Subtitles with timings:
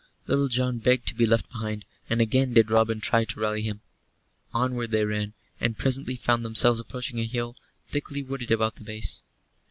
[0.25, 3.81] Little John begged to be left behind; and again did Robin try to rally him.
[4.51, 9.21] Onward they ran; and presently found themselves approaching a hill, thickly wooded about the base.